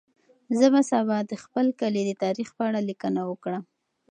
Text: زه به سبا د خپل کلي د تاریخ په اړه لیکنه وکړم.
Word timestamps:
زه 0.57 0.67
به 0.73 0.81
سبا 0.91 1.17
د 1.31 1.33
خپل 1.43 1.65
کلي 1.79 2.01
د 2.05 2.11
تاریخ 2.23 2.47
په 2.57 2.61
اړه 2.69 2.79
لیکنه 2.89 3.21
وکړم. 3.29 3.63